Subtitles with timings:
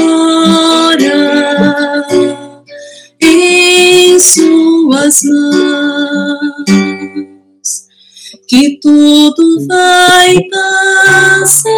[3.19, 6.69] em suas mãos
[8.47, 11.73] que tudo vai passar.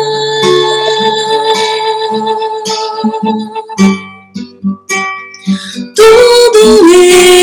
[5.96, 7.41] Tudo ele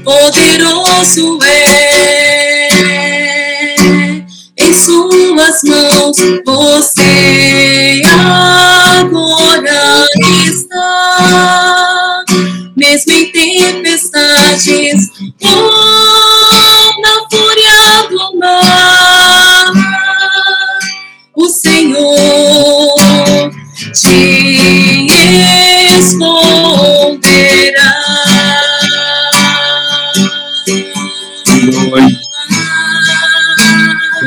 [0.05, 2.69] poderoso é,
[4.59, 7.32] em suas mãos você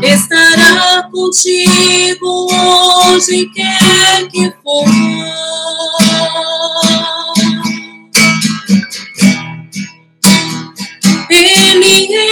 [0.03, 4.85] estará contigo onde quer que for.
[11.29, 12.24] Ele é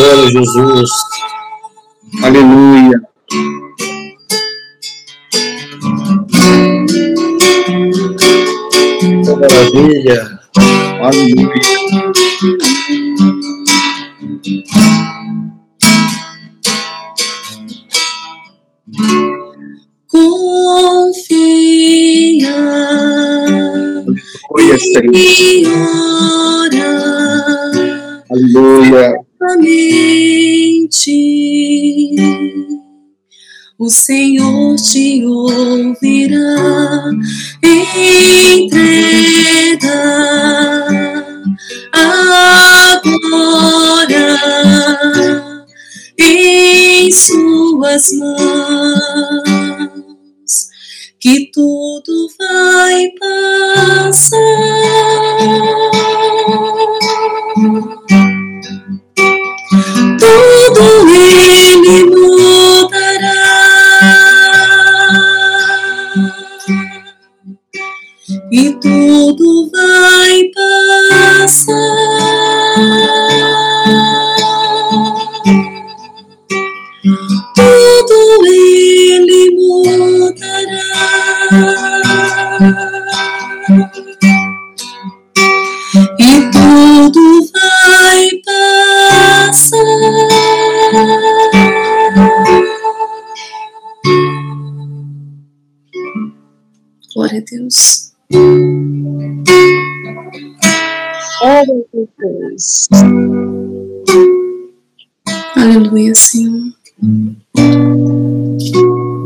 [0.00, 0.90] Glória a Jesus.
[2.24, 3.02] Aleluia.
[8.98, 10.40] Que Maravilha.
[11.02, 11.50] Aleluia.
[20.08, 21.20] Confia
[24.50, 25.14] Aleluia, Senhor.
[25.14, 26.90] e ora
[28.30, 29.19] Aleluia.
[29.56, 31.40] Mente.
[33.78, 37.10] O Senhor te ouvirá.
[37.62, 38.80] Entrega
[41.92, 43.20] agora
[46.18, 49.40] em suas mãos
[51.18, 54.49] que tudo vai passar.
[61.20, 61.49] Tudo ele
[97.12, 98.12] Glória a Deus.
[101.40, 102.88] Glória a Deus.
[105.56, 106.72] Aleluia, Senhor.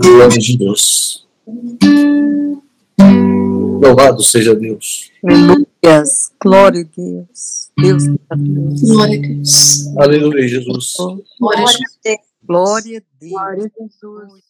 [0.01, 1.27] Glória a Deus.
[3.83, 5.11] Louvado seja Deus.
[5.23, 6.33] Aleluias.
[6.43, 7.71] Glória a Deus.
[7.77, 8.87] Deus maravilhoso.
[8.87, 9.97] Glória a Deus.
[9.99, 10.95] Aleluia, Jesus.
[11.39, 11.85] Glória a Jesus.
[12.43, 13.31] Glória a Deus.
[13.31, 14.45] Glória a Jesus.